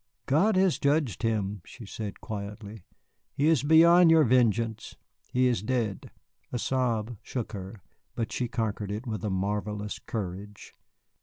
[0.25, 2.81] "God has judged him," she said quietly;
[3.35, 4.95] "he is beyond your vengeance
[5.31, 6.09] he is dead."
[6.51, 7.83] A sob shook her,
[8.15, 10.73] but she conquered it with a marvellous courage.